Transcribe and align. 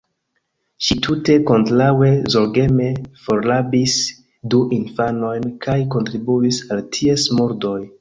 Ŝi 0.85 0.95
tute 1.07 1.35
kontraŭe, 1.49 2.09
zorgeme 2.37 2.89
forrabis 3.27 3.95
du 4.55 4.65
infanojn 4.81 5.49
kaj 5.69 5.79
kontribuis 5.97 6.65
al 6.73 6.87
ties 6.99 7.33
murdoj. 7.39 7.81